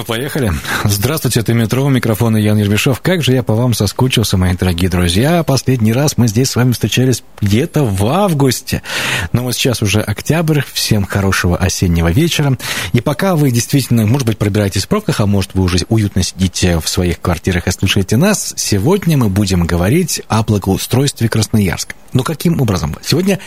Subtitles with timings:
[0.00, 0.50] Ну, поехали.
[0.84, 3.02] Здравствуйте, это метро, микрофон Ян Ермешов.
[3.02, 5.42] Как же я по вам соскучился, мои дорогие друзья.
[5.42, 8.80] Последний раз мы здесь с вами встречались где-то в августе.
[9.32, 12.56] Но вот сейчас уже октябрь, всем хорошего осеннего вечера.
[12.94, 16.80] И пока вы действительно, может быть, пробираетесь в пробках, а может, вы уже уютно сидите
[16.80, 21.94] в своих квартирах и слушаете нас, сегодня мы будем говорить о благоустройстве Красноярска.
[22.14, 22.96] Ну, каким образом?
[23.02, 23.38] Сегодня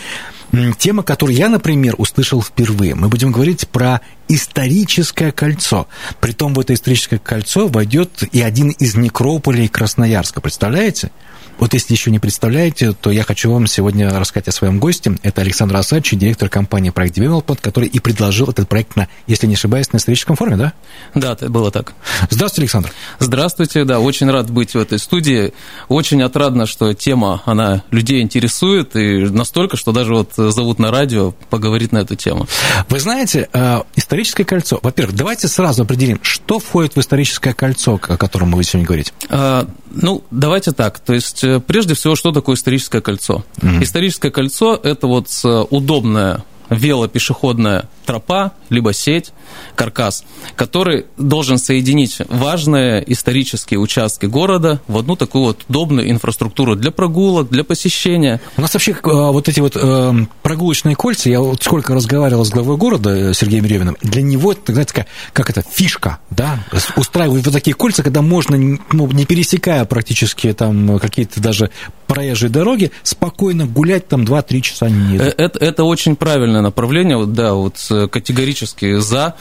[0.77, 2.93] Тема, которую я, например, услышал впервые.
[2.93, 5.87] Мы будем говорить про историческое кольцо.
[6.21, 10.41] Притом в это историческое кольцо войдет и один из некрополей Красноярска.
[10.41, 11.11] Представляете?
[11.59, 15.17] Вот если еще не представляете, то я хочу вам сегодня рассказать о своем госте.
[15.21, 19.53] Это Александр Асадович, директор компании «Проект Development», который и предложил этот проект, на, если не
[19.53, 20.73] ошибаюсь, на историческом форуме, да?
[21.13, 21.93] Да, это было так.
[22.29, 22.91] Здравствуйте, Александр.
[23.19, 25.53] Здравствуйте, да, очень рад быть в этой студии.
[25.89, 31.31] Очень отрадно, что тема, она людей интересует, и настолько, что даже вот зовут на радио
[31.49, 32.47] поговорить на эту тему.
[32.89, 38.17] Вы знаете, э, историческое кольцо, во-первых, давайте сразу определим, что входит в историческое кольцо, о
[38.17, 39.11] котором мы сегодня говорите.
[39.29, 43.43] А, ну, давайте так, то есть э, прежде всего, что такое историческое кольцо?
[43.57, 43.83] Mm-hmm.
[43.83, 49.31] Историческое кольцо– это вот э, удобное велопешеходная тропа, либо сеть,
[49.75, 50.23] каркас,
[50.55, 57.49] который должен соединить важные исторические участки города в одну такую вот удобную инфраструктуру для прогулок,
[57.49, 58.41] для посещения.
[58.57, 62.49] У нас вообще э, вот эти вот э, прогулочные кольца, я вот сколько разговаривал с
[62.49, 66.59] главой города э, Сергеем Ревиным, для него это, знаете, как это, фишка, да,
[66.95, 68.57] устраивать вот такие кольца, когда можно,
[68.91, 71.71] ну, не пересекая практически там какие-то даже
[72.07, 77.75] проезжие дороги, спокойно гулять там 2-3 часа не это, это очень правильное направление, да, вот
[78.11, 79.35] категорически за.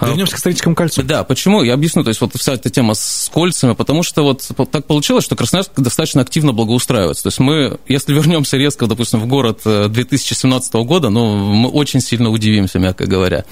[0.00, 1.02] Вернемся к историческому кольцу.
[1.02, 1.62] Да, почему?
[1.62, 2.04] Я объясню.
[2.04, 5.72] То есть вот вся эта тема с кольцами, потому что вот так получилось, что Красноярск
[5.76, 7.24] достаточно активно благоустраивается.
[7.24, 12.00] То есть мы, если вернемся резко, допустим, в город 2017 э, года, ну, мы очень
[12.00, 13.44] сильно удивимся, мягко говоря.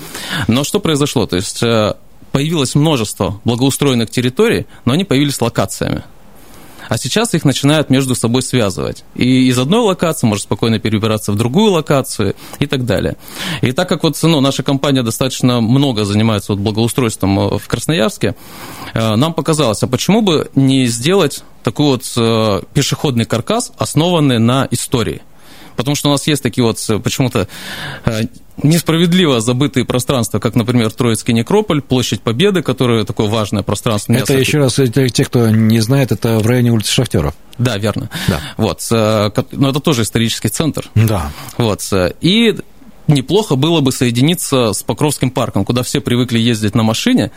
[0.49, 1.27] Но что произошло?
[1.27, 1.95] То есть э,
[2.33, 6.05] появилось множество благоустроенных территорий, но они появились локациями.
[6.91, 9.05] А сейчас их начинают между собой связывать.
[9.15, 13.17] И из одной локации может спокойно перебираться в другую локацию и так далее.
[13.63, 18.35] И так как вот ну, наша компания достаточно много занимается вот благоустройством э, в Красноярске,
[18.93, 24.67] э, нам показалось, а почему бы не сделать такой вот э, пешеходный каркас, основанный на
[24.73, 25.23] истории?
[25.77, 27.47] Потому что у нас есть такие вот почему-то
[28.63, 34.13] несправедливо забытые пространства, как, например, Троицкий некрополь, площадь Победы, которая такое важное пространство.
[34.13, 37.35] Это еще раз, те, кто не знает, это в районе улицы Шахтеров.
[37.59, 38.09] Да, верно.
[38.29, 38.41] Да.
[38.57, 40.89] Вот, э, но это тоже исторический центр.
[40.95, 41.31] Да.
[41.59, 42.57] Вот, э, и
[43.07, 47.31] неплохо было бы соединиться с Покровским парком, куда все привыкли ездить на машине,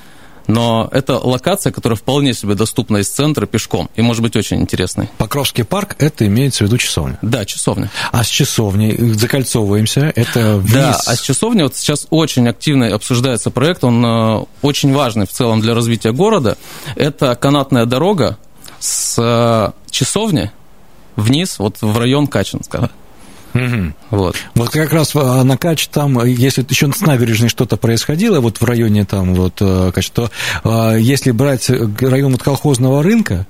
[0.47, 5.09] но это локация, которая вполне себе доступна из центра пешком и может быть очень интересной.
[5.17, 7.17] Покровский парк– это имеется в виду часовня?
[7.21, 7.89] Да, часовня.
[8.11, 10.73] А с часовней закольцовываемся, это вниз?
[10.73, 15.31] Да, а с часовней вот сейчас очень активно обсуждается проект, он э, очень важный в
[15.31, 16.57] целом для развития города.
[16.95, 18.37] Это канатная дорога
[18.79, 20.51] с э, часовни
[21.15, 22.89] вниз, вот в район Качинска.
[23.53, 23.93] Угу.
[24.09, 24.35] Вот.
[24.55, 28.63] вот как раз а, на Кач там, если еще с набережной что-то происходило, вот в
[28.63, 30.31] районе там вот э, Кач, то
[30.63, 33.45] а, если брать район вот колхозного рынка,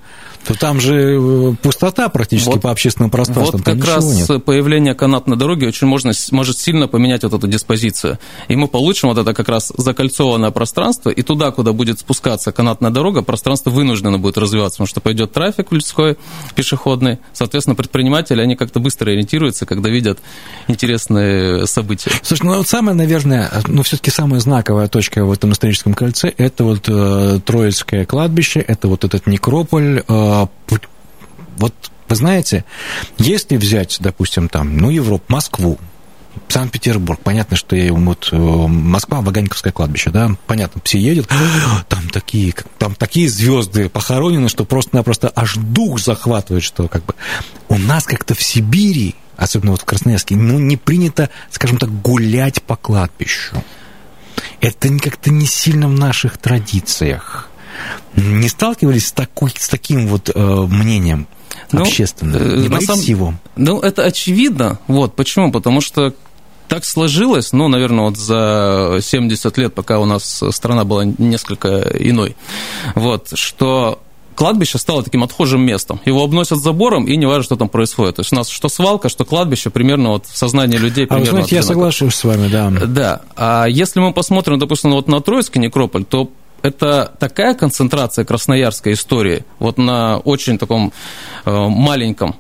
[0.47, 3.61] то там же э, пустота практически вот, по общественным пространствам.
[3.65, 4.43] Вот как раз нет.
[4.43, 8.19] появление канатной дороги очень можно, может сильно поменять вот эту диспозицию.
[8.47, 12.91] И мы получим вот это как раз закольцованное пространство, и туда, куда будет спускаться канатная
[12.91, 16.17] дорога, пространство вынуждено будет развиваться, потому что пойдет трафик людской,
[16.55, 17.19] пешеходный.
[17.31, 20.19] Соответственно, предприниматели, они как-то быстро ориентируются, когда видят
[20.67, 22.11] интересные события.
[22.21, 26.63] Слушай, ну вот самое, наверное, ну все-таки самая знаковая точка в этом историческом кольце, это
[26.63, 30.32] вот э, Троицкое кладбище, это вот этот некрополь, э,
[31.57, 31.73] вот
[32.09, 32.63] вы знаете,
[33.17, 35.79] если взять, допустим, там, ну, Европу, Москву,
[36.47, 41.29] Санкт-Петербург, понятно, что я вот э, Москва, Ваганьковское кладбище, да, понятно, все едут,
[41.89, 47.15] там такие, там такие звезды похоронены, что просто-напросто аж дух захватывает, что как бы
[47.69, 52.61] у нас как-то в Сибири, особенно вот в Красноярске, ну, не принято, скажем так, гулять
[52.61, 53.63] по кладбищу.
[54.59, 57.49] Это как-то не сильно в наших традициях.
[58.15, 61.27] Не сталкивались с, такой, с таким вот э, мнением
[61.71, 62.41] ну, общественным?
[62.41, 63.01] Э, Не боитесь самом...
[63.03, 63.33] его?
[63.55, 64.79] Ну, это очевидно.
[64.87, 65.51] Вот, почему?
[65.51, 66.13] Потому что
[66.67, 72.35] так сложилось, ну, наверное, вот за 70 лет, пока у нас страна была несколько иной,
[72.95, 73.99] вот, что
[74.35, 75.99] кладбище стало таким отхожим местом.
[76.05, 78.15] Его обносят забором, и не важно, что там происходит.
[78.15, 81.29] То есть у нас что свалка, что кладбище, примерно вот в сознании людей примерно...
[81.29, 82.71] А вы знаете, я соглашусь с вами, да.
[82.87, 83.21] Да.
[83.35, 86.29] А если мы посмотрим, допустим, вот на Троицкий некрополь, то
[86.63, 90.91] это такая концентрация красноярской истории, вот на очень таком
[91.45, 92.35] э, маленьком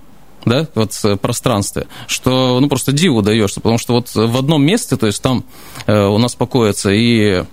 [0.45, 0.91] да, вот
[1.21, 5.43] пространстве, что ну просто диву даешься, потому что вот в одном месте, то есть там
[5.85, 7.43] э, у нас покоится и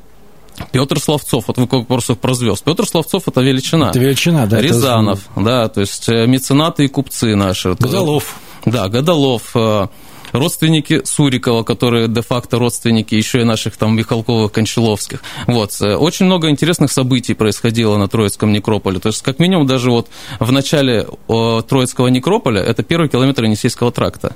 [0.73, 2.65] Петр Словцов, вот вы просто про звезд.
[2.65, 3.91] Петр Словцов это величина.
[3.91, 4.61] Это величина, да.
[4.61, 5.45] Рязанов, это...
[5.45, 7.75] да, то есть э, меценаты и купцы наши.
[7.75, 8.37] Годолов.
[8.67, 9.89] Да, Годолов, э,
[10.33, 15.23] родственники Сурикова, которые де-факто родственники еще и наших там Михалковых, Кончаловских.
[15.47, 15.73] Вот.
[15.81, 18.99] Э, очень много интересных событий происходило на Троицком некрополе.
[18.99, 24.35] То есть, как минимум, даже вот в начале Троицкого некрополя это первый километр Енисейского тракта.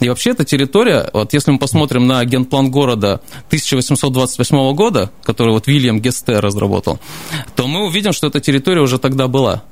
[0.00, 5.66] И вообще эта территория, вот если мы посмотрим на генплан города 1828 года, который вот
[5.66, 7.00] Вильям Гесте разработал,
[7.56, 9.64] то мы увидим, что эта территория уже тогда была.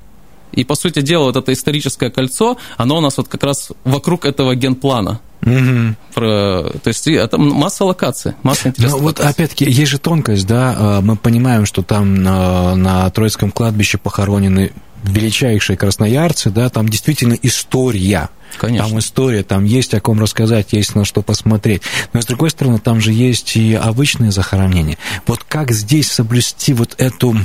[0.53, 4.25] И, по сути дела, вот это историческое кольцо, оно у нас вот как раз вокруг
[4.25, 5.21] этого генплана.
[5.47, 5.95] Угу.
[6.15, 10.75] Про, то есть это масса локаций, масса интересных Но вот опять-таки есть же тонкость, да,
[10.77, 14.73] а, мы понимаем, что там на, на Троицком кладбище похоронены
[15.07, 18.29] величайшие красноярцы, да, там действительно история.
[18.59, 18.89] Конечно.
[18.89, 21.83] Там история, там есть о ком рассказать, есть на что посмотреть.
[22.13, 24.97] Но, с другой стороны, там же есть и обычные захоронения.
[25.27, 27.37] Вот как здесь соблюсти вот эту,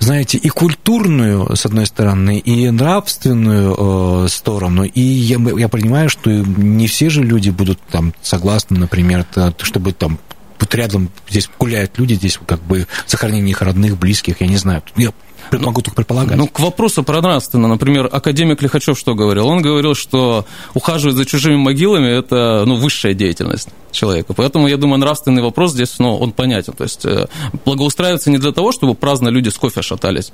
[0.00, 4.84] знаете, и культурную, с одной стороны, и нравственную э, сторону.
[4.84, 9.26] И я, я понимаю, что не все же люди будут там согласны, например,
[9.62, 10.18] чтобы там
[10.60, 14.82] вот рядом здесь гуляют люди, здесь как бы захоронение их родных, близких, я не знаю.
[14.96, 15.12] Я
[15.52, 16.36] могу только предполагать.
[16.36, 19.46] Ну, к вопросу про нравственно, например, академик Лихачев что говорил?
[19.46, 24.34] Он говорил, что ухаживать за чужими могилами– это ну, высшая деятельность человека.
[24.34, 26.72] Поэтому, я думаю, нравственный вопрос здесь, ну, он понятен.
[26.72, 27.26] То есть э,
[27.64, 30.32] благоустраиваться не для того, чтобы праздно люди с кофе шатались,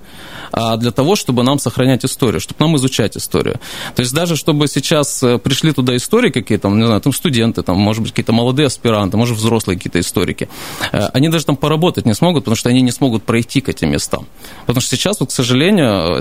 [0.52, 3.60] а для того, чтобы нам сохранять историю, чтобы нам изучать историю.
[3.94, 7.78] То есть даже чтобы сейчас э, пришли туда истории какие-то, не знаю, там студенты, там,
[7.78, 10.48] может быть, какие-то молодые аспиранты, может, взрослые какие-то историки,
[10.92, 13.90] э, они даже там поработать не смогут, потому что они не смогут пройти к этим
[13.90, 14.26] местам.
[14.66, 16.20] Потому что сейчас, вот, к сожалению,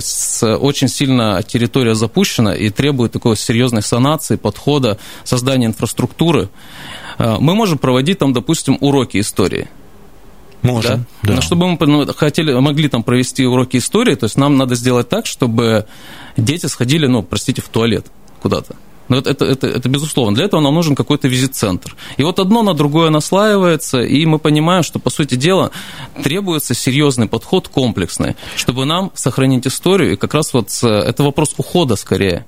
[0.62, 6.50] очень сильно территория запущена и требует такой серьезной санации, подхода, создания инфраструктуры.
[7.20, 9.70] Э, мы можем проводить там, допустим, уроки истории.
[10.62, 11.30] Можем, да?
[11.30, 11.36] да.
[11.36, 15.08] Но чтобы мы ну, хотели, могли там провести уроки истории, то есть нам надо сделать
[15.08, 15.86] так, чтобы
[16.36, 18.08] дети сходили, ну, простите, в туалет
[18.42, 18.76] куда-то.
[19.08, 20.36] Но это, это, это, это безусловно.
[20.36, 21.96] Для этого нам нужен какой-то визит-центр.
[22.18, 25.72] И вот одно на другое наслаивается, и мы понимаем, что, по сути дела,
[26.24, 30.14] требуется серьезный подход, комплексный, чтобы нам сохранить историю.
[30.14, 32.46] И как раз вот это вопрос ухода скорее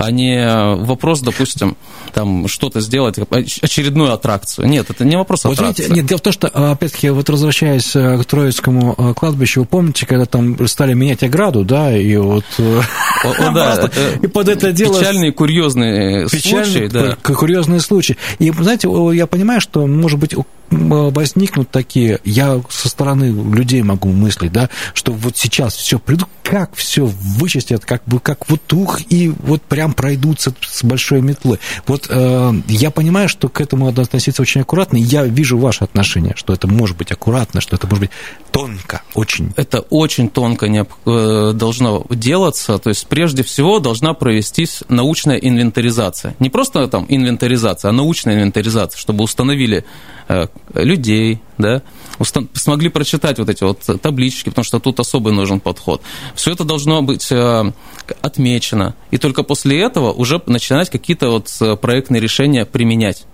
[0.00, 1.76] а не вопрос, допустим,
[2.14, 4.68] там что-то сделать, очередную аттракцию.
[4.68, 5.82] Нет, это не вопрос вот аттракции.
[5.82, 9.66] Видите, нет, дело в том, что, опять-таки, вот возвращаясь э, к Троицкому э, кладбищу, вы
[9.66, 12.44] помните, когда там стали менять ограду, да, и вот...
[12.58, 12.80] Э,
[13.24, 13.90] о, да,
[14.22, 14.98] и под это дело...
[14.98, 17.16] Печальные, курьезные случаи, да.
[17.16, 18.16] Курьезные случаи.
[18.38, 20.34] И, знаете, я понимаю, что, может быть,
[20.70, 26.74] возникнут такие, я со стороны людей могу мыслить, да, что вот сейчас все придут, как
[26.74, 31.58] все вычистят, как бы как вот ух, и вот прям пройдутся с большой метлой.
[31.86, 35.84] Вот э, я понимаю, что к этому надо относиться очень аккуратно, и я вижу ваше
[35.84, 38.10] отношение, что это может быть аккуратно, что это может быть
[38.50, 39.52] тонко, очень.
[39.56, 46.34] Это очень тонко не, э, должно делаться, то есть прежде всего должна провестись научная инвентаризация.
[46.38, 49.84] Не просто там инвентаризация, а научная инвентаризация, чтобы установили
[50.28, 51.82] э, людей, да,
[52.54, 56.02] смогли прочитать вот эти вот таблички, потому что тут особый нужен подход.
[56.34, 57.72] Все это должно быть э,
[58.22, 63.24] отмечено, и только после этого уже начинать какие-то вот э, проектные решения применять.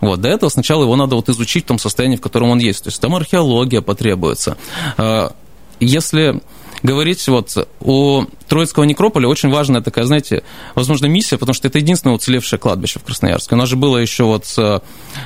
[0.00, 2.82] Вот, до этого сначала его надо вот изучить в том состоянии, в котором он есть.
[2.82, 4.56] То есть там археология потребуется.
[4.98, 5.30] Э,
[5.78, 6.40] если
[6.82, 10.42] говорить вот о Троицкого некрополя, очень важная такая, знаете,
[10.74, 13.54] возможно, миссия, потому что это единственное уцелевшее кладбище в Красноярске.
[13.54, 14.82] У нас же было еще вот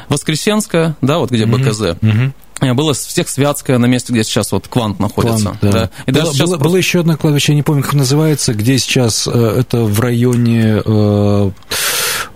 [0.09, 1.81] Воскресенское, да, вот где БКЗ.
[1.81, 2.33] Mm-hmm.
[2.75, 5.45] Было всех Святское на месте, где сейчас вот Квант находится.
[5.45, 5.71] Квант, да.
[5.71, 5.91] Да.
[6.07, 8.79] И было, даже сейчас было, было еще одно кладбище, я не помню, как называется, где
[8.79, 11.51] сейчас э, это в районе э,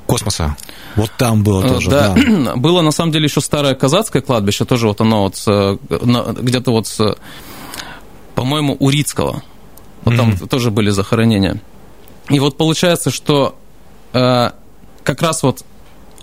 [0.07, 0.57] космоса.
[0.97, 2.15] Вот там было тоже, да.
[2.15, 2.55] да.
[2.57, 7.17] Было на самом деле еще старое казацкое кладбище, тоже вот оно вот э, где-то вот,
[8.41, 9.43] по-моему, Урицкого.
[10.05, 10.39] Вот mm-hmm.
[10.39, 11.61] там тоже были захоронения.
[12.31, 13.55] И вот получается, что
[14.15, 14.51] э,
[15.03, 15.63] как раз вот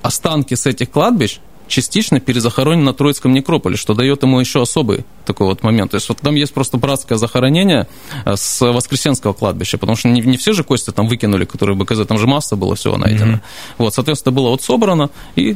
[0.01, 5.45] останки с этих кладбищ частично перезахоронен на Троицком некрополе, что дает ему еще особый такой
[5.45, 5.91] вот момент.
[5.91, 7.87] То есть вот там есть просто братское захоронение
[8.25, 11.85] э, с Воскресенского кладбища, потому что не, не все же кости там выкинули, которые бы
[11.85, 13.33] БКЗ, там же масса было всего найдено.
[13.33, 13.41] Mm-hmm.
[13.77, 15.55] Вот, соответственно, было вот собрано и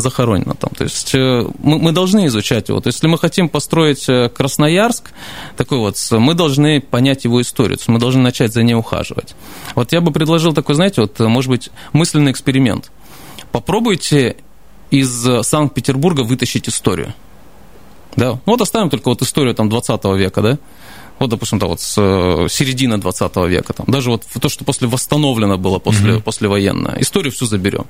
[0.00, 0.70] захоронено там.
[0.76, 2.80] То есть мы, мы должны изучать его.
[2.80, 5.12] То есть если мы хотим построить Красноярск,
[5.56, 9.34] такой вот, мы должны понять его историю, мы должны начать за ней ухаживать.
[9.74, 12.90] Вот я бы предложил такой, знаете, вот, может быть, мысленный эксперимент.
[13.52, 14.36] Попробуйте
[14.90, 17.14] из Санкт-Петербурга вытащить историю.
[18.16, 20.58] Да, ну вот оставим только вот историю там 20 века, да,
[21.18, 24.86] вот, допустим, да, вот с э, середины 20 века, там, даже вот то, что после
[24.86, 26.22] восстановлено было после, mm-hmm.
[26.22, 27.86] послевоенное, историю всю заберем.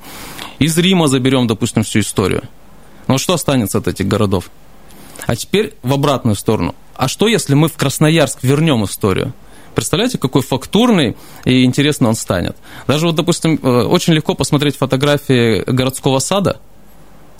[0.60, 2.44] Из Рима заберем, допустим, всю историю.
[3.08, 4.50] Но что останется от этих городов?
[5.26, 6.74] А теперь в обратную сторону.
[6.94, 9.32] А что, если мы в Красноярск вернем историю?
[9.74, 12.56] Представляете, какой фактурный и интересный он станет.
[12.86, 16.60] Даже вот, допустим, э, очень легко посмотреть фотографии городского сада,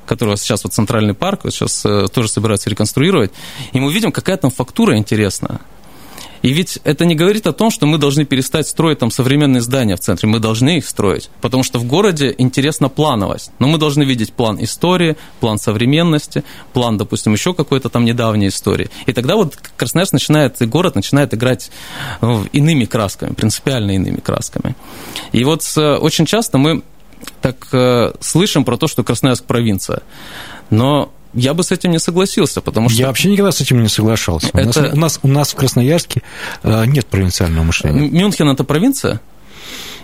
[0.04, 3.32] которого сейчас вот центральный парк, вот сейчас э, тоже собираются реконструировать,
[3.72, 5.60] и мы видим, какая там фактура интересная.
[6.42, 9.96] И ведь это не говорит о том, что мы должны перестать строить там современные здания
[9.96, 10.28] в центре.
[10.28, 13.50] Мы должны их строить, потому что в городе интересна плановость.
[13.58, 18.90] Но мы должны видеть план истории, план современности, план, допустим, еще какой-то там недавней истории.
[19.06, 21.70] И тогда вот Красноярск начинает, и город начинает играть
[22.20, 24.76] ну, иными красками, принципиально иными красками.
[25.32, 26.82] И вот э, очень часто мы
[27.40, 30.02] так э, слышим про то, что Красноярск провинция.
[30.70, 32.98] Но я бы с этим не согласился, потому что...
[32.98, 34.48] Я вообще никогда с этим не соглашался.
[34.54, 34.60] Это...
[34.60, 36.22] У, нас, у, нас, у нас в Красноярске
[36.62, 38.08] э, нет провинциального мышления.
[38.08, 39.20] Мюнхен– это провинция?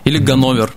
[0.04, 0.74] Или Ганновер?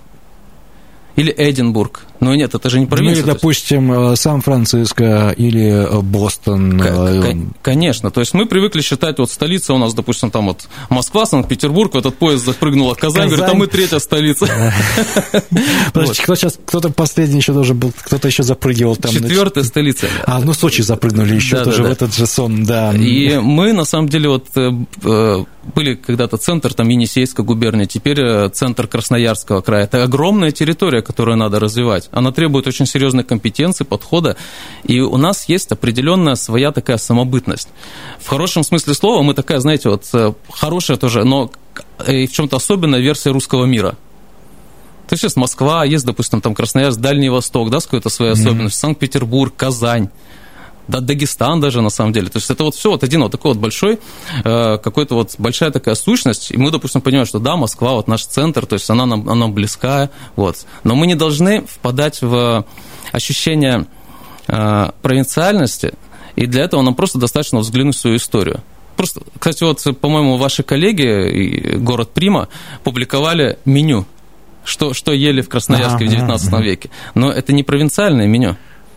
[1.16, 2.05] Или Эдинбург.
[2.20, 3.22] Ну нет, это же не провинция.
[3.22, 4.22] Ну или, допустим, есть...
[4.22, 6.78] Сан-Франциско или э, Бостон.
[6.78, 8.10] К- конечно.
[8.10, 11.98] То есть мы привыкли считать, вот столица у нас, допустим, там вот Москва, Санкт-Петербург, в
[11.98, 13.28] этот поезд запрыгнула Казань, Казань.
[13.28, 14.46] говорит, а мы третья столица.
[15.92, 19.12] Подождите, кто сейчас, кто-то последний еще должен был, кто-то еще запрыгивал там.
[19.12, 20.06] Четвертая столица.
[20.24, 22.92] А, ну Сочи запрыгнули еще тоже в этот же сон, да.
[22.92, 24.70] И мы, на самом деле, вот э,
[25.04, 25.44] э,
[25.74, 29.84] были когда-то центр там Енисейской губернии, теперь центр Красноярского края.
[29.84, 32.05] Это огромная территория, которую надо развивать.
[32.10, 34.36] Она требует очень серьезной компетенции, подхода,
[34.84, 37.68] и у нас есть определенная своя такая самобытность.
[38.18, 41.50] В хорошем смысле слова мы такая, знаете, вот э, хорошая тоже, но
[42.06, 43.96] э, и в чем-то особенная версия русского мира.
[45.08, 48.40] То есть есть Москва, есть, допустим, там Красноярск, Дальний Восток, да, с какой-то своей mm-hmm.
[48.40, 50.10] особенностью, Санкт-Петербург, Казань
[50.88, 52.28] да, Дагестан даже, на самом деле.
[52.28, 53.98] То есть это вот все вот один вот такой вот большой,
[54.44, 58.24] э, какой-то вот большая такая сущность, и мы, допустим, понимаем, что да, Москва вот наш
[58.24, 60.66] центр, то есть она нам, она близка, вот.
[60.84, 62.64] Но мы не должны впадать в
[63.12, 63.86] ощущение
[64.46, 65.94] э, провинциальности,
[66.36, 68.62] и для этого нам просто достаточно взглянуть в свою историю.
[68.96, 72.48] Просто, кстати, вот, по-моему, ваши коллеги, город Прима,
[72.82, 74.06] публиковали меню,
[74.64, 76.62] что, что ели в Красноярске ага, в 19 ага.
[76.62, 76.90] веке.
[77.14, 78.56] Но это не провинциальное меню.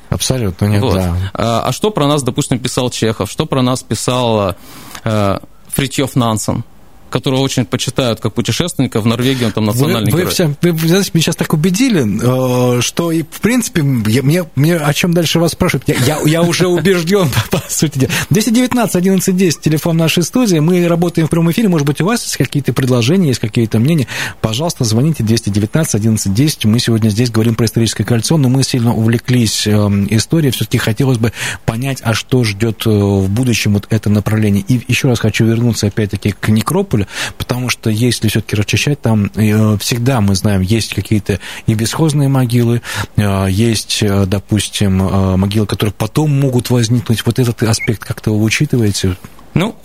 [0.09, 0.95] Абсолютно нет, вот.
[0.95, 1.15] да.
[1.33, 4.55] А, а что про нас, допустим, писал Чехов, что про нас писал
[5.03, 5.39] э,
[5.69, 6.63] Фритьев Нансен?
[7.09, 11.11] Которого очень почитают как путешественника, в Норвегии он там национальный вы, вы, Все, вы, знаете,
[11.13, 15.39] меня сейчас так убедили, э, что, и, в принципе, я, мне, мне о чем дальше
[15.39, 18.11] вас спрашивать, я, я, я уже убежден, по сути дела.
[18.29, 22.23] 219 11 10, телефон нашей студии, мы работаем в прямом эфире, может быть, у вас
[22.23, 24.07] есть какие-то предложения, есть какие-то мнения,
[24.41, 28.93] пожалуйста, звоните 219 11 10, мы сегодня здесь говорим про историческое кольцо, но мы сильно
[28.93, 29.71] увлеклись э,
[30.09, 31.33] историей, все-таки хотелось бы
[31.65, 34.63] понять, а что ждет э, в будущем вот это направление.
[34.67, 39.31] И еще раз хочу вернуться опять-таки к некрополю, Мариуполя, потому что если все-таки расчищать, там
[39.35, 42.81] э, всегда, мы знаем, есть какие-то и бесхозные могилы,
[43.15, 44.97] э, есть, э, допустим,
[45.39, 47.25] могилы, которые потом могут возникнуть.
[47.25, 49.15] Вот этот аспект как-то вы учитываете?
[49.55, 49.75] Ну,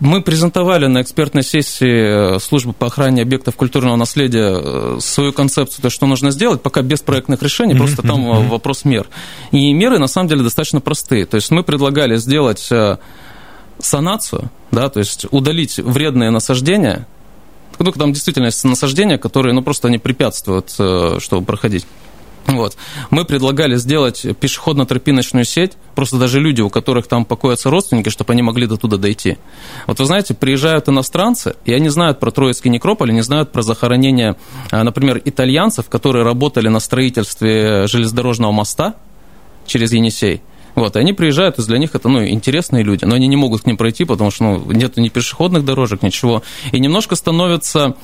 [0.00, 6.06] мы презентовали на экспертной сессии службы по охране объектов культурного наследия свою концепцию, то, что
[6.06, 9.06] нужно сделать, пока без проектных решений, просто там вопрос мер.
[9.52, 11.24] И меры, на самом деле, достаточно простые.
[11.26, 12.68] То есть мы предлагали сделать
[13.80, 17.06] санацию, да, то есть удалить вредные насаждения,
[17.78, 21.86] ну, там действительно есть насаждения, которые, ну, просто они препятствуют, э, чтобы проходить.
[22.46, 22.76] Вот.
[23.10, 28.42] Мы предлагали сделать пешеходно-тропиночную сеть, просто даже люди, у которых там покоятся родственники, чтобы они
[28.42, 29.38] могли до туда дойти.
[29.86, 34.36] Вот вы знаете, приезжают иностранцы, и они знают про Троицкий некрополь, они знают про захоронение,
[34.70, 38.94] э, например, итальянцев, которые работали на строительстве железнодорожного моста
[39.66, 40.42] через Енисей.
[40.74, 43.62] Вот, и они приезжают, и для них это, ну, интересные люди, но они не могут
[43.62, 46.42] к ним пройти, потому что, ну, нет ни пешеходных дорожек, ничего.
[46.72, 47.96] И немножко становится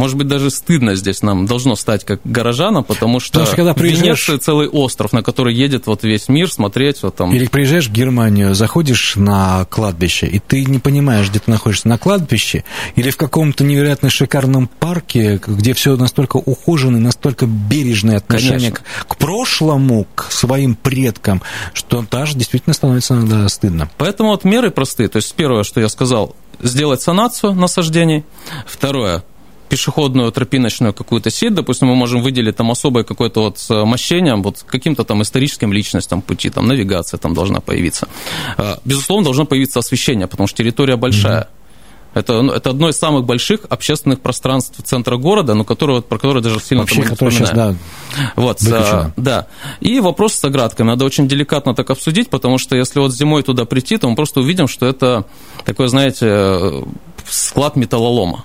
[0.00, 3.74] может быть, даже стыдно здесь нам должно стать как горожанам, потому что, потому что когда
[3.74, 4.26] приезжаешь...
[4.26, 7.02] Венеция целый остров, на который едет вот весь мир смотреть.
[7.02, 7.34] Вот там.
[7.34, 11.98] Или приезжаешь в Германию, заходишь на кладбище, и ты не понимаешь, где ты находишься, на
[11.98, 12.64] кладбище
[12.96, 19.16] или в каком-то невероятно шикарном парке, где все настолько ухожено, настолько бережное отношение к, к
[19.18, 21.42] прошлому, к своим предкам,
[21.74, 23.90] что даже действительно становится иногда стыдно.
[23.98, 25.10] Поэтому вот меры простые.
[25.10, 28.24] То есть первое, что я сказал, сделать санацию насаждений.
[28.66, 29.24] Второе,
[29.70, 35.04] пешеходную тропиночную какую-то сеть, допустим, мы можем выделить там особое какое-то вот мощение, вот каким-то
[35.04, 38.08] там историческим личностям пути, там навигация там должна появиться.
[38.84, 41.42] Безусловно, должно появиться освещение, потому что территория большая.
[41.42, 41.46] Mm-hmm.
[42.12, 46.40] Это, ну, это одно из самых больших общественных пространств центра города, но которое, про которое
[46.40, 47.76] даже сильно Вообще, не сейчас, да,
[48.34, 49.46] вот, а, да.
[49.78, 50.88] И вопрос с оградками.
[50.88, 54.40] Надо очень деликатно так обсудить, потому что если вот зимой туда прийти, то мы просто
[54.40, 55.24] увидим, что это
[55.64, 56.84] такой, знаете,
[57.28, 58.44] склад металлолома.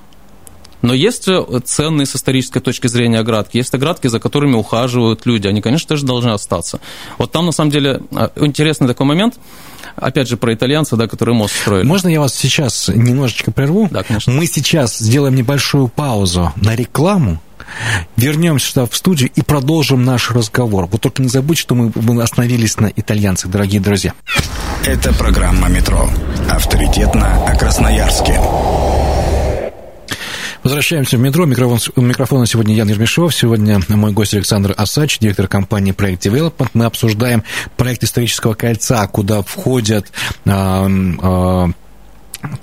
[0.82, 1.28] Но есть
[1.66, 3.58] ценные с исторической точки зрения оградки.
[3.58, 5.48] Есть оградки, за которыми ухаживают люди.
[5.48, 6.80] Они, конечно, тоже должны остаться.
[7.18, 9.36] Вот там, на самом деле, а, интересный такой момент–
[9.96, 11.86] опять же, про итальянца, да, который мост строили.
[11.86, 13.88] Можно я вас сейчас немножечко прерву?
[13.92, 14.34] Да, конечно.
[14.34, 17.40] Мы сейчас сделаем небольшую паузу на рекламу,
[18.16, 20.86] Вернемся сюда в студию и продолжим наш разговор.
[20.86, 24.14] Вот только не забудьте, что мы, мы остановились на итальянцах, дорогие друзья.
[24.86, 26.08] Это программа «Метро».
[26.50, 28.40] Авторитетно о Красноярске.
[30.66, 31.46] Возвращаемся в метро.
[31.46, 33.36] Микрофон, микрофон сегодня Ян Ермешов.
[33.36, 36.70] Сегодня мой гость Александр Асач, директор компании Project Development.
[36.74, 37.44] Мы обсуждаем
[37.78, 40.12] проект исторического кольца, куда входят
[40.46, 41.68] э, э,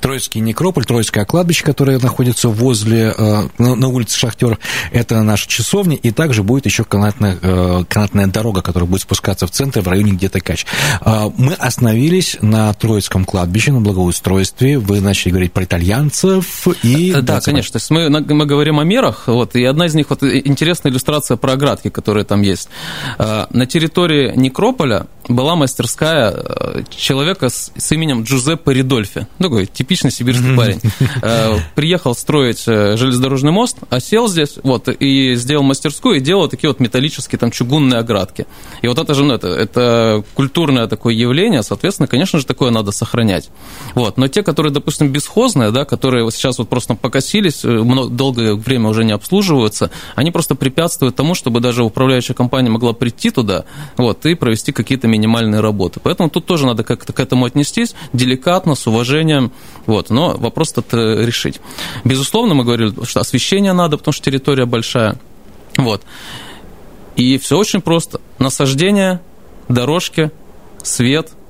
[0.00, 4.58] Троицкий некрополь, Троицкое кладбище, которое находится возле, э, на улице Шахтер,
[4.90, 9.50] это наша часовня, и также будет еще канатная, э, канатная дорога, которая будет спускаться в
[9.50, 10.66] центр, в районе где-то Кач.
[11.04, 17.14] Э, мы остановились на Троицком кладбище, на благоустройстве, вы начали говорить про итальянцев и...
[17.22, 20.92] Да, конечно, то мы, мы говорим о мерах, вот, и одна из них, вот интересная
[20.92, 22.68] иллюстрация про оградки, которые там есть.
[23.18, 30.80] На территории некрополя была мастерская человека с, с именем Джузеппе Ридольфи, такой типичный сибирский парень.
[31.22, 36.48] Э, приехал строить э, железнодорожный мост, а сел здесь, вот, и сделал мастерскую, и делал
[36.48, 38.46] такие вот металлические там чугунные оградки.
[38.82, 42.92] И вот это же, ну, это, это культурное такое явление, соответственно, конечно же, такое надо
[42.92, 43.50] сохранять.
[43.94, 44.16] Вот.
[44.16, 49.04] Но те, которые, допустим, бесхозные, да, которые сейчас вот просто покосились, э, долгое время уже
[49.04, 53.64] не обслуживаются, они просто препятствуют тому, чтобы даже управляющая компания могла прийти туда
[53.96, 56.00] вот, и провести какие-то минимальные работы.
[56.02, 59.52] Поэтому тут тоже надо как-то к этому отнестись деликатно, с уважением,
[59.86, 61.60] вот, но вопрос этот э, решить.
[62.04, 65.18] Безусловно, мы говорили, что освещение надо, потому что территория большая.
[65.76, 66.02] Вот.
[67.16, 68.20] И все очень просто.
[68.38, 69.20] Насаждение,
[69.68, 70.30] дорожки,
[70.82, 71.30] свет–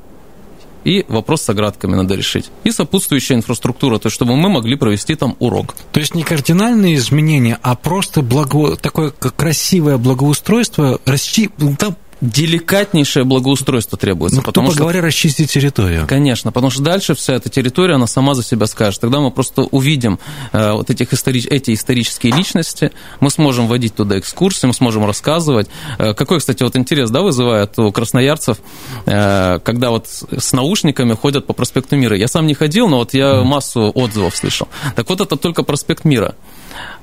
[0.85, 2.50] и вопрос с оградками надо решить.
[2.64, 5.74] И сопутствующая инфраструктура, то есть чтобы мы могли провести там урок.
[5.92, 8.76] То есть не кардинальные изменения, а просто благо...
[8.76, 11.50] такое красивое благоустройство, расчи...
[11.78, 14.37] там деликатнейшее благоустройство требуется.
[14.37, 16.06] Ну, потому что, говоря, расчистить территорию.
[16.06, 19.00] Конечно, потому что дальше вся эта территория, она сама за себя скажет.
[19.00, 20.20] Тогда мы просто увидим
[20.52, 21.44] э, вот этих истори...
[21.50, 25.68] эти исторические личности, мы сможем вводить туда экскурсии, мы сможем рассказывать.
[25.98, 28.58] Э, какой, кстати, вот интерес да, вызывает у красноярцев,
[29.06, 32.16] э, когда вот с наушниками ходят по проспекту Мира.
[32.16, 34.68] Я сам не ходил, но вот я массу отзывов слышал.
[34.94, 36.37] Так вот, это только проспект Мира.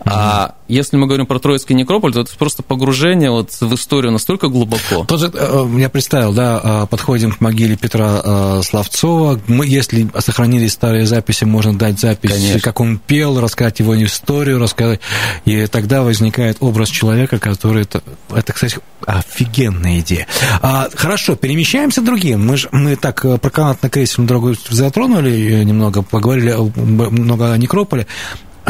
[0.05, 4.47] А если мы говорим про Троицкий некрополь, то это просто погружение вот в историю настолько
[4.47, 5.03] глубоко.
[5.05, 9.39] Тот же, э, я представил, да, э, подходим к могиле Петра э, Славцова.
[9.47, 12.59] Мы, если сохранились старые записи, можно дать запись, Конечно.
[12.59, 15.01] как он пел, рассказать его историю, рассказать.
[15.45, 17.83] И тогда возникает образ человека, который...
[17.83, 18.01] Это,
[18.33, 20.27] это кстати, офигенная идея.
[20.61, 22.45] А, хорошо, перемещаемся к другим.
[22.45, 28.07] Мы, же, мы так про канатно-крейсерную дорогу затронули немного, поговорили много о некрополе.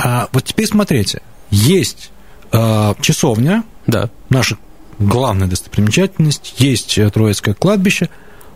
[0.02, 2.12] А вот теперь смотрите, есть
[2.52, 4.10] э, часовня, да.
[4.30, 4.58] наша
[4.98, 8.10] главная достопримечательность, есть Троицкое кладбище,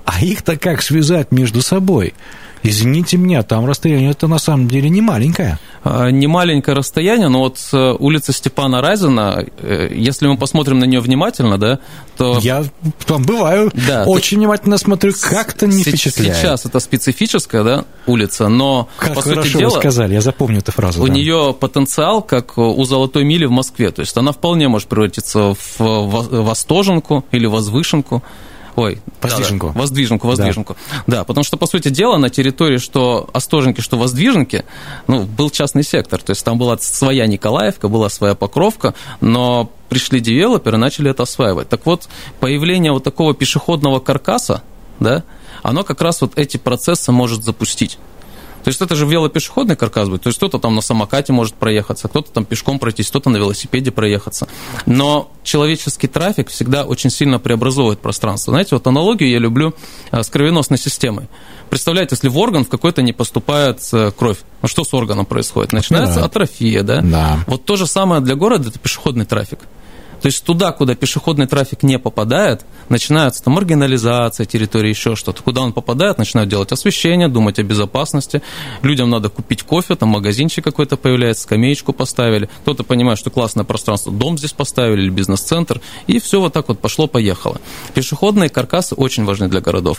[0.05, 2.13] а их-то как связать между собой?
[2.63, 5.59] Извините меня, там расстояние это на самом деле не маленькое.
[5.83, 10.85] А, не маленькое расстояние, но вот э, улица Степана Разина, э, если мы посмотрим на
[10.85, 11.79] нее внимательно, да,
[12.15, 12.39] то...
[12.41, 12.63] Я
[13.05, 16.37] там бываю, да, очень внимательно смотрю, как-то не впечатляет.
[16.37, 19.69] Сейчас это специфическая, да, улица, но, как по хорошо сути дела...
[19.69, 21.03] вы сказали, я запомню эту фразу.
[21.03, 21.13] У да.
[21.13, 25.79] нее потенциал, как у Золотой мили в Москве, то есть она вполне может превратиться в
[25.79, 28.23] Востоженку или Возвышенку,
[28.75, 29.67] Ой, воздвиженку.
[29.67, 30.77] Да, да, воздвиженку, воздвиженку.
[31.05, 31.17] Да.
[31.17, 34.65] да, потому что, по сути дела, на территории что Остоженки, что Воздвиженки,
[35.07, 36.21] ну, был частный сектор.
[36.21, 41.69] То есть там была своя Николаевка, была своя Покровка, но пришли девелоперы, начали это осваивать.
[41.69, 42.09] Так вот,
[42.39, 44.63] появление вот такого пешеходного каркаса,
[44.99, 45.23] да,
[45.61, 47.99] оно как раз вот эти процессы может запустить.
[48.63, 50.23] То есть это же велопешеходный каркас будет.
[50.23, 53.91] То есть кто-то там на самокате может проехаться, кто-то там пешком пройтись, кто-то на велосипеде
[53.91, 54.47] проехаться.
[54.85, 58.51] Но человеческий трафик всегда очень сильно преобразовывает пространство.
[58.51, 59.73] Знаете, вот аналогию я люблю
[60.11, 61.27] э, с кровеносной системой.
[61.69, 65.73] Представляете, если в орган в какой-то не поступает э, кровь, ну что с органом происходит?
[65.73, 67.01] Начинается атрофия, да?
[67.01, 67.39] Да.
[67.47, 69.59] Вот то же самое для города– это пешеходный трафик.
[70.23, 75.43] То есть туда, куда пешеходный трафик не попадает, начинается там маргинализация территории, еще что-то.
[75.43, 78.41] Куда он попадает, начинают делать освещение, думать о безопасности.
[78.83, 82.49] Людям надо купить кофе, там магазинчик какой-то появляется, скамеечку поставили.
[82.61, 85.81] Кто-то понимает, что классное пространство, дом здесь поставили или бизнес-центр.
[86.07, 87.59] И все вот так вот пошло-поехало.
[87.93, 89.97] Пешеходные каркасы очень важны для городов.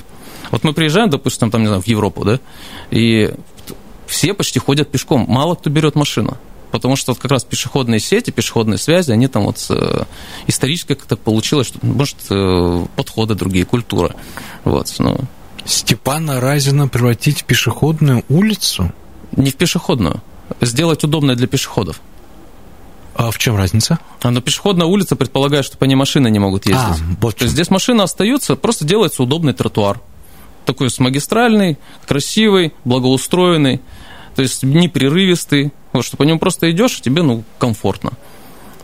[0.50, 2.40] Вот мы приезжаем, допустим, там, не знаю, в Европу, да,
[2.90, 3.34] и
[4.06, 6.38] все почти ходят пешком, мало кто берет машину
[6.74, 10.06] потому что вот как раз пешеходные сети, пешеходные связи, они там вот э,
[10.48, 14.16] исторически как-то получилось, что, может, э, подходы другие, культура.
[14.64, 15.16] Вот, ну.
[15.64, 18.92] Степана Разина превратить в пешеходную улицу?
[19.36, 20.20] Не в пешеходную.
[20.60, 22.00] Сделать удобное для пешеходов.
[23.14, 24.00] А в чем разница?
[24.22, 26.82] А, но пешеходная улица предполагает, что по ней машины не могут ездить.
[26.82, 30.00] А, вот То есть здесь машины остаются, просто делается удобный тротуар.
[30.64, 33.80] Такой с магистральный, красивый, благоустроенный,
[34.34, 38.12] то есть непрерывистый, вот, что по нему просто идешь, и тебе ну, комфортно.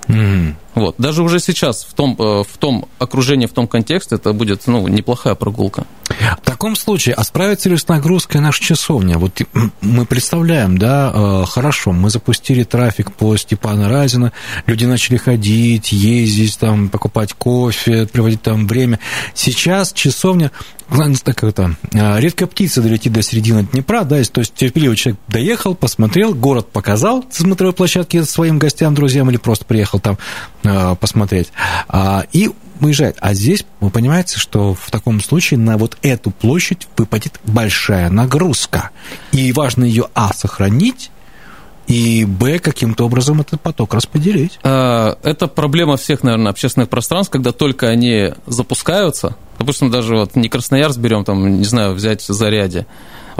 [0.07, 0.55] Mm.
[0.75, 0.95] Вот.
[0.99, 4.87] Даже уже сейчас в том, э, в том окружении, в том контексте это будет ну,
[4.87, 5.85] неплохая прогулка.
[6.09, 9.19] В таком случае, а справится ли с нагрузкой наша часовня?
[9.19, 9.41] Вот
[9.81, 14.33] мы представляем, да, э, хорошо, мы запустили трафик по Степана Разина,
[14.67, 19.01] люди начали ходить, ездить, там, покупать кофе, приводить там время.
[19.35, 20.51] Сейчас часовня,
[21.25, 25.75] так это, э, редкая птица долетит до середины Днепра, да, то есть терпеливый человек доехал,
[25.75, 30.19] посмотрел, город показал с смотровой площадки своим гостям, друзьям, или просто приехал там
[30.60, 31.53] Э, посмотреть.
[31.89, 33.17] А, и уезжает.
[33.21, 38.91] А здесь вы понимаете, что в таком случае на вот эту площадь выпадет большая нагрузка.
[39.33, 41.11] И важно ее, а, сохранить,
[41.87, 44.59] и, б, каким-то образом этот поток распределить.
[44.63, 50.49] А, это проблема всех, наверное, общественных пространств, когда только они запускаются, допустим, даже вот не
[50.49, 52.87] Красноярск берем, там, не знаю, взять заряде,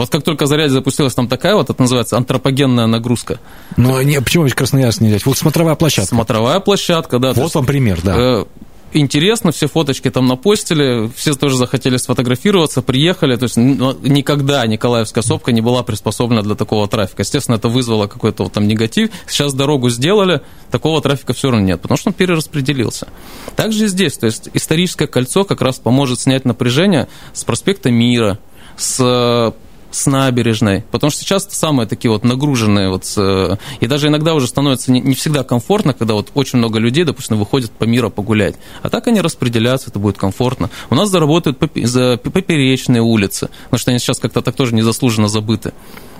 [0.01, 3.41] вот как только заряд запустилась там такая вот, это называется антропогенная нагрузка.
[3.77, 5.27] Ну, не, почему Красноярск не взять?
[5.27, 6.15] Вот смотровая площадка.
[6.15, 7.33] Смотровая площадка, да.
[7.33, 8.15] Вот вам пример, да.
[8.17, 8.45] Э,
[8.93, 15.53] интересно, все фоточки там напостили, все тоже захотели сфотографироваться, приехали, то есть никогда Николаевская сопка
[15.53, 17.23] не была приспособлена для такого трафика.
[17.23, 19.11] Естественно, это вызвало какой-то вот там негатив.
[19.27, 23.09] Сейчас дорогу сделали, такого трафика все равно нет, потому что он перераспределился.
[23.57, 28.39] Также и здесь, то есть историческое кольцо как раз поможет снять напряжение с проспекта Мира,
[28.77, 29.55] с
[29.91, 34.47] с набережной, потому что сейчас самые такие вот нагруженные вот, э, и даже иногда уже
[34.47, 38.57] становится не, не всегда комфортно, когда вот очень много людей, допустим, выходят по миру погулять,
[38.83, 40.71] а так они распределяются, это будет комфортно.
[40.91, 45.73] У нас заработают за поперечные улицы, потому что они сейчас как-то так тоже незаслуженно забыты,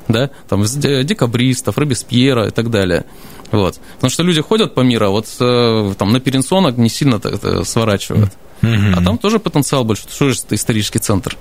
[0.09, 3.05] да, там декабристов, Робеспьера и так далее.
[3.53, 3.81] Вот.
[3.97, 7.21] Потому что люди ходят по миру, а вот э, там на Перенсонок не сильно
[7.65, 8.33] сворачивают.
[8.63, 8.95] Mm-hmm.
[8.97, 11.37] А там тоже потенциал большой, что же это исторический центр.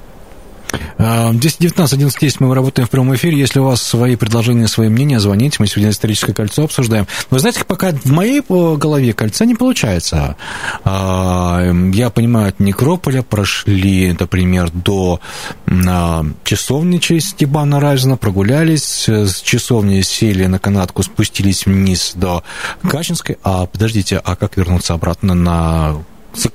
[0.98, 3.38] 1019 11 10 мы работаем в прямом эфире.
[3.38, 5.58] Если у вас свои предложения, свои мнения, звоните.
[5.60, 7.08] Мы сегодня историческое кольцо обсуждаем.
[7.30, 10.36] Вы знаете, пока в моей голове кольца не получается.
[10.84, 15.20] А, я понимаю, от Некрополя прошли, например, до
[15.68, 22.44] а, часовни через Степана Разина, прогулялись, с часовни сели на канатку, спустились вниз до
[22.82, 23.38] Качинской.
[23.44, 25.96] А подождите, а как вернуться обратно на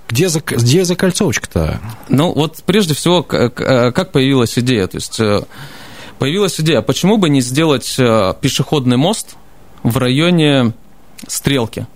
[0.09, 1.81] где, за, где закольцовочка-то?
[2.09, 4.87] Ну, вот прежде всего, как появилась идея?
[4.87, 5.43] То есть э,
[6.19, 9.37] появилась идея, почему бы не сделать э, пешеходный мост
[9.83, 10.73] в районе
[11.27, 11.87] Стрелки?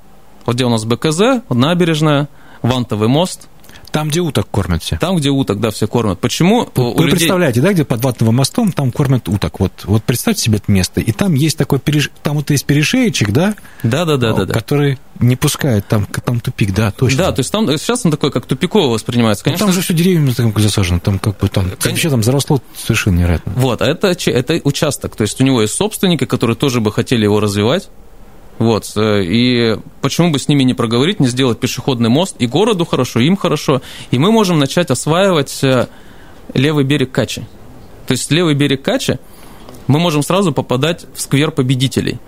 [0.46, 2.28] Вот где у нас БКЗ, набережная,
[2.62, 3.48] Вантовый мост–
[3.90, 4.96] там, где уток кормят все.
[4.98, 6.20] Там, где уток, да, все кормят.
[6.20, 7.10] Почему Вы людей...
[7.10, 9.60] представляете, да, где под Ватновым мостом, там кормят уток.
[9.60, 11.00] Вот, вот представьте себе это место.
[11.00, 12.10] И там есть такой, переш...
[12.22, 13.54] там вот есть перешеечек, да?
[13.82, 14.52] Да, да, да, да.
[14.52, 17.24] Который не пускает, там, там тупик, да, точно.
[17.24, 19.44] Да, то есть там сейчас он такой, как тупиковый воспринимается.
[19.44, 21.90] Конечно, ну, там же все деревьями там засажено, там как бы там Конечно.
[21.90, 23.52] вообще там заросло совершенно невероятно.
[23.56, 27.24] Вот, а это, это участок, то есть у него есть собственники, которые тоже бы хотели
[27.24, 27.88] его развивать,
[28.58, 28.92] вот.
[28.96, 32.36] Э, и почему бы с ними не проговорить, не сделать пешеходный мост?
[32.38, 33.82] И городу хорошо, им хорошо.
[34.10, 35.86] И мы можем начать осваивать э,
[36.54, 37.42] левый берег Качи.
[38.06, 39.18] То есть левый берег Качи
[39.86, 42.18] мы можем сразу попадать в сквер победителей.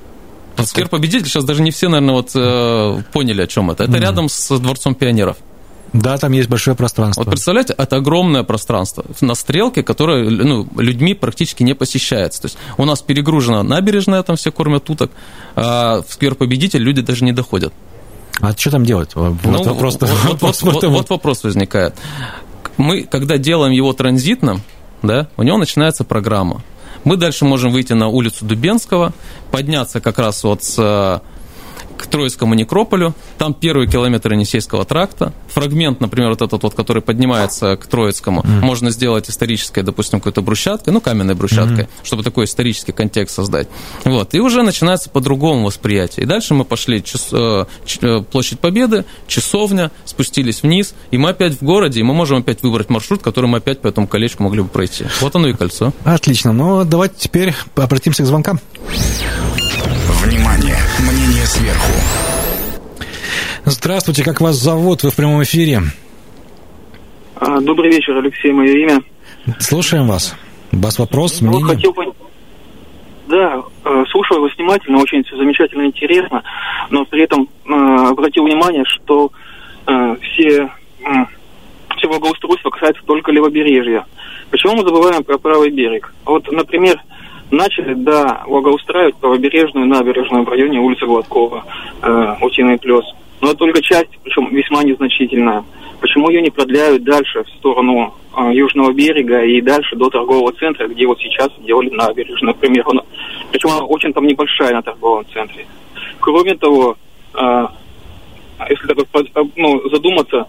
[0.65, 3.85] Сквер победителей сейчас даже не все, наверное, вот э, поняли, о чем это.
[3.85, 4.01] Это mm-hmm.
[4.01, 5.37] рядом с Дворцом пионеров.
[5.93, 7.25] Да, там есть большое пространство.
[7.25, 12.43] Вот представляете, это огромное пространство на стрелке, которое ну, людьми практически не посещается.
[12.43, 15.11] То есть у нас перегружена набережная, там все кормят уток,
[15.57, 17.73] а в сквер победитель люди даже не доходят.
[18.41, 19.15] А что там делать?
[19.15, 21.95] Вот, ну, вопрос, вот, вопрос, вот, вот, вот вопрос возникает.
[22.77, 24.63] Мы, когда делаем его транзитным,
[25.03, 26.63] да, у него начинается программа.
[27.05, 29.13] Мы дальше можем выйти на улицу Дубенского,
[29.51, 31.23] подняться как раз вот с
[32.01, 33.15] к Троицкому некрополю.
[33.39, 35.33] Там первый километр Енисейского тракта.
[35.49, 38.61] Фрагмент, например, вот этот вот, который поднимается к Троицкому, mm-hmm.
[38.61, 42.05] можно сделать исторической, допустим, какой-то брусчаткой, ну, каменной брусчаткой, mm-hmm.
[42.05, 43.69] чтобы такой исторический контекст создать.
[44.05, 44.35] Вот.
[44.35, 46.25] И уже начинается по-другому восприятие.
[46.25, 47.65] И дальше мы пошли час, э,
[48.03, 52.63] э, площадь Победы, часовня, спустились вниз, и мы опять в городе, и мы можем опять
[52.63, 55.07] выбрать маршрут, который мы опять по этому колечку могли бы пройти.
[55.21, 55.93] Вот оно и кольцо.
[56.05, 56.53] Отлично.
[56.53, 58.61] Ну, давайте теперь обратимся к звонкам.
[61.71, 61.93] Сверху.
[63.65, 65.03] Здравствуйте, как вас зовут?
[65.03, 65.81] Вы в прямом эфире.
[67.37, 69.03] А, добрый вечер, Алексей, мое имя.
[69.59, 70.37] Слушаем вас.
[70.73, 71.65] У вас вопрос, мнение?
[71.65, 72.05] Вот хотел бы...
[73.29, 76.43] Да, э, слушаю вас внимательно, очень все замечательно интересно,
[76.91, 77.73] но при этом э,
[78.11, 79.31] обратил внимание, что
[79.87, 80.69] э, все,
[81.97, 84.05] все благоустройство касается только левобережья.
[84.51, 86.13] Почему мы забываем про правый берег?
[86.25, 87.01] Вот, например,
[87.51, 91.65] начали, да, благоустраивать правобережную набережную в районе улицы Гладкова,
[92.03, 93.05] э, Утиный плес.
[93.41, 95.65] Но только часть, причем весьма незначительная.
[96.01, 100.87] Почему ее не продляют дальше в сторону э, южного берега и дальше до торгового центра,
[100.89, 102.85] где вот сейчас делали набережную, например.
[102.87, 103.03] Она,
[103.51, 105.67] причем она очень там небольшая на торговом центре.
[106.21, 106.97] Кроме того,
[107.35, 107.67] э,
[108.69, 108.87] если
[109.33, 110.47] так ну, задуматься,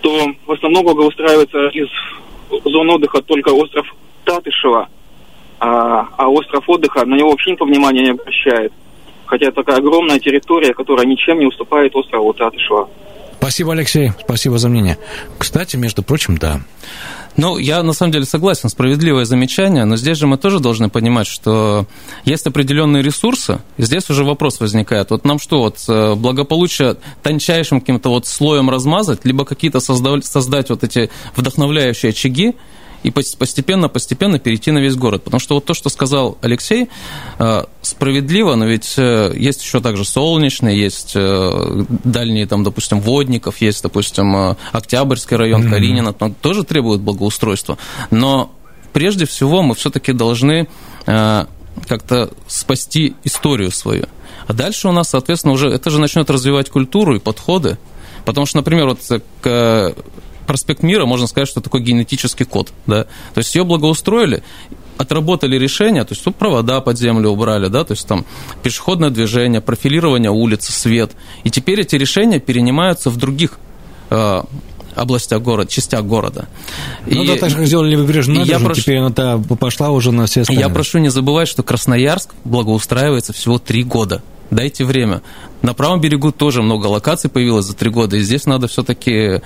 [0.00, 1.88] то в основном благоустраивается из
[2.64, 3.86] зон отдыха только остров
[4.24, 4.88] Татышева–
[5.60, 8.72] а, а остров отдыха на него вообще никто внимания не обращает.
[9.26, 12.88] Хотя это такая огромная территория, которая ничем не уступает острову Татышева.
[13.38, 14.98] Спасибо, Алексей, спасибо за мнение.
[15.38, 16.60] Кстати, между прочим, да.
[17.36, 21.26] Ну, я на самом деле согласен, справедливое замечание, но здесь же мы тоже должны понимать,
[21.26, 21.86] что
[22.24, 25.10] есть определенные ресурсы, и здесь уже вопрос возникает.
[25.10, 30.70] Вот нам что, вот э, благополучие тончайшим каким-то вот слоем размазать, либо какие-то создать, создать
[30.70, 32.56] вот эти вдохновляющие очаги,
[33.02, 35.24] и постепенно-постепенно перейти на весь город.
[35.24, 36.88] Потому что вот то, что сказал Алексей,
[37.38, 43.58] э, справедливо, но ведь э, есть еще также солнечный, есть э, дальние, там, допустим, Водников,
[43.58, 45.70] есть, допустим, Октябрьский район, mm-hmm.
[45.70, 47.78] Калинина, там тоже требует благоустройства.
[48.10, 48.52] Но
[48.92, 50.68] прежде всего мы все-таки должны
[51.06, 54.06] как-то спасти историю свою.
[54.46, 57.78] А дальше у нас, соответственно, уже это же начнет развивать культуру и подходы.
[58.24, 59.00] Потому что, например, вот
[59.40, 59.94] к
[60.50, 62.72] проспект Мира, можно сказать, что такой генетический код.
[62.88, 63.04] Да?
[63.04, 64.42] То есть ее благоустроили,
[64.98, 68.26] отработали решения, то есть тут провода под землю убрали, да, то есть там
[68.64, 71.12] пешеходное движение, профилирование улицы, свет.
[71.44, 73.60] И теперь эти решения перенимаются в других
[74.10, 74.42] э,
[74.96, 76.48] областях города, частях города.
[77.06, 80.26] Ну и, да, так же, как сделали левобережную набережную, прошу, теперь она пошла уже на
[80.26, 80.66] все остальные.
[80.66, 85.22] Я прошу не забывать, что Красноярск благоустраивается всего три года дайте время.
[85.62, 89.42] На правом берегу тоже много локаций появилось за три года, и здесь надо все-таки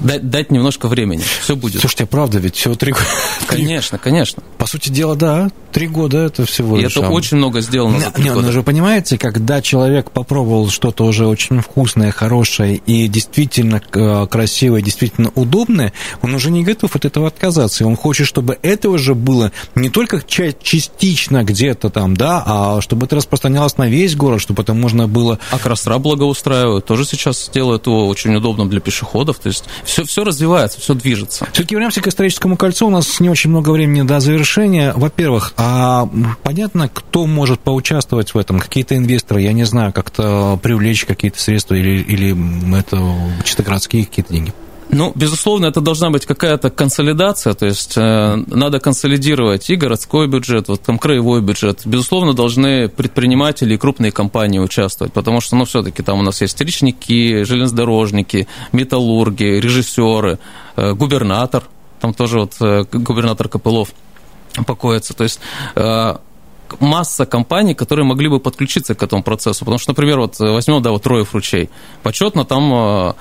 [0.00, 1.22] дать, дать немножко времени.
[1.40, 1.80] Все будет.
[1.80, 3.04] Слушайте, правда, ведь всего три года.
[3.46, 4.42] Конечно, конечно.
[4.58, 6.96] По сути дела, да, три года это всего лишь.
[6.96, 8.46] И это очень много сделано за три не, года.
[8.46, 14.82] Но же понимаете, когда человек попробовал что-то уже очень вкусное, хорошее и действительно э, красивое,
[14.82, 17.84] действительно удобное, он уже не готов от этого отказаться.
[17.84, 23.06] И он хочет, чтобы это уже было не только частично где-то там, да, а чтобы
[23.06, 25.38] это распространялось на весь город, чтобы это можно было...
[25.50, 30.22] А Красра благоустраивают, тоже сейчас делают его очень удобным для пешеходов, то есть все, все
[30.22, 31.46] развивается, все движется.
[31.52, 34.92] Все-таки вернемся к историческому кольцу, у нас не очень много времени до завершения.
[34.94, 36.08] Во-первых, а
[36.42, 38.60] понятно, кто может поучаствовать в этом?
[38.60, 43.00] Какие-то инвесторы, я не знаю, как-то привлечь какие-то средства или, или это
[43.44, 44.52] чисто городские какие-то деньги?
[44.90, 50.68] Ну, безусловно, это должна быть какая-то консолидация, то есть э, надо консолидировать и городской бюджет,
[50.68, 51.82] вот там краевой бюджет.
[51.84, 56.58] Безусловно, должны предприниматели и крупные компании участвовать, потому что, ну, все-таки там у нас есть
[56.60, 60.38] речники, железнодорожники, металлурги, режиссеры,
[60.76, 61.64] э, губернатор,
[62.00, 63.90] там тоже вот э, губернатор Копылов
[64.66, 65.38] покоится, то есть
[65.74, 66.16] э,
[66.80, 69.60] масса компаний, которые могли бы подключиться к этому процессу.
[69.60, 71.70] Потому что, например, вот возьмем, да, вот Троев ручей.
[72.02, 73.12] Почетно там э,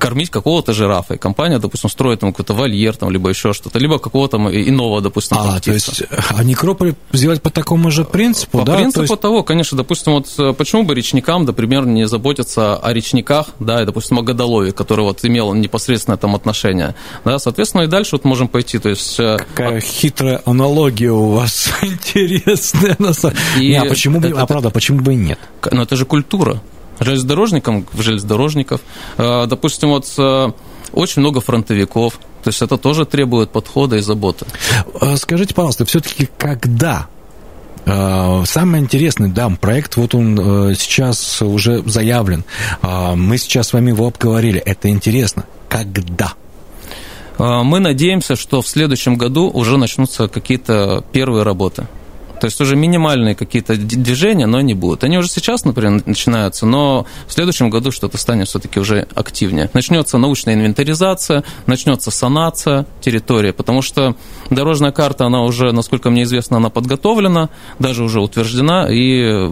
[0.00, 1.14] кормить какого-то жирафа.
[1.14, 5.36] И компания, допустим, строит ему какой-то вольер, там, либо еще что-то, либо какого-то иного, допустим,
[5.38, 8.72] А, то есть, а некрополь сделать по такому же принципу, по да?
[8.72, 9.20] По принципу есть...
[9.20, 13.86] того, конечно, допустим, вот э, почему бы речникам, например, не заботиться о речниках, да, и,
[13.86, 18.48] допустим, о Годолове, который вот имел непосредственное там отношение, да, соответственно, и дальше вот можем
[18.48, 19.20] пойти, то есть...
[19.20, 19.80] Э, Какая а...
[19.80, 23.80] хитрая аналогия у вас интересная, на самом деле.
[23.80, 25.38] А почему бы, это, а правда, почему бы и нет?
[25.70, 26.60] Ну, это же культура
[27.00, 28.80] железнодорожникам, железнодорожников.
[29.16, 30.50] Э, допустим, вот э,
[30.92, 34.46] очень много фронтовиков, то есть это тоже требует подхода и заботы.
[35.00, 37.08] Э, скажите, пожалуйста, все-таки когда
[37.86, 40.36] Самый интересный, да, проект, вот он
[40.76, 42.44] сейчас уже заявлен.
[42.82, 44.60] Мы сейчас с вами его обговорили.
[44.60, 45.44] Это интересно.
[45.68, 46.34] Когда?
[47.38, 51.86] Мы надеемся, что в следующем году уже начнутся какие-то первые работы.
[52.40, 55.04] То есть уже минимальные какие-то движения, но они будут.
[55.04, 59.70] Они уже сейчас, например, начинаются, но в следующем году что-то станет все-таки уже активнее.
[59.74, 64.16] Начнется научная инвентаризация, начнется санация территории, потому что
[64.48, 69.50] дорожная карта, она уже, насколько мне известно, она подготовлена, даже уже утверждена, и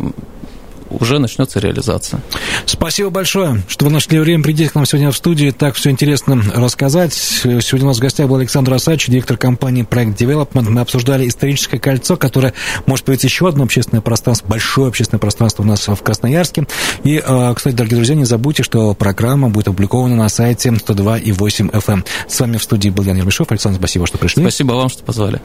[0.91, 2.21] уже начнется реализация.
[2.67, 6.43] Спасибо большое, что вы нашли время прийти к нам сегодня в студию, так все интересно
[6.55, 7.13] рассказать.
[7.15, 10.69] Сегодня у нас в гостях был Александр Осач, директор компании Проект Development.
[10.69, 12.55] Мы обсуждали историческое кольцо, которое
[12.87, 16.67] может появиться еще одно общественное пространство, большое общественное пространство у нас в Красноярске.
[17.05, 21.93] И, а, кстати, дорогие друзья, не забудьте, что программа будет опубликована на сайте 102,8 FM.
[21.93, 22.05] Эм.
[22.29, 23.51] С вами в студии был Ян Ермешов.
[23.51, 24.43] Александр, спасибо, что пришли.
[24.43, 25.41] Спасибо вам, что позвали.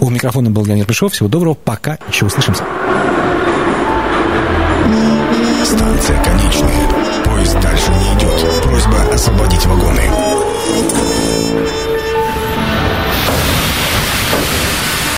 [0.00, 1.12] У микрофона был Ян Ермешов.
[1.12, 1.54] Всего доброго.
[1.54, 1.98] Пока.
[2.10, 2.64] Еще услышимся.
[9.28, 11.07] Освободить вагоны.